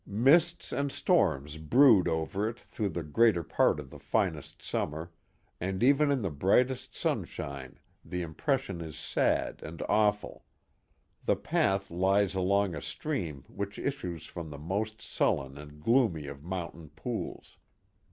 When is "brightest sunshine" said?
6.31-7.77